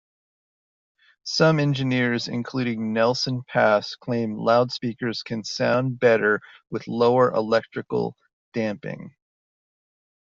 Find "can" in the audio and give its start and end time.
5.21-5.43